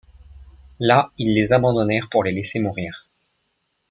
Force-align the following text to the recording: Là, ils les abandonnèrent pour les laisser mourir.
Là, 0.79 1.11
ils 1.19 1.35
les 1.35 1.53
abandonnèrent 1.53 2.09
pour 2.09 2.23
les 2.23 2.31
laisser 2.31 2.57
mourir. 2.57 3.07